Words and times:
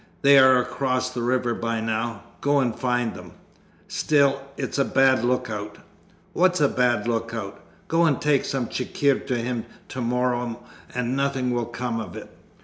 'They 0.23 0.39
are 0.39 0.57
across 0.57 1.11
the 1.11 1.21
river 1.21 1.53
by 1.53 1.79
now. 1.79 2.23
Go 2.41 2.57
and 2.59 2.75
find 2.75 3.13
them!' 3.13 3.33
'Still 3.87 4.41
it's 4.57 4.79
a 4.79 4.83
bad 4.83 5.23
lookout.' 5.23 5.77
'What's 6.33 6.59
a 6.59 6.67
bad 6.67 7.07
lookout? 7.07 7.59
Go 7.87 8.05
and 8.05 8.19
take 8.19 8.43
some 8.43 8.65
chikhir 8.67 9.27
to 9.27 9.37
him 9.37 9.67
to 9.89 10.01
morrow 10.01 10.59
and 10.95 11.15
nothing 11.15 11.51
will 11.51 11.65
come 11.67 11.99
of 11.99 12.17
it. 12.17 12.31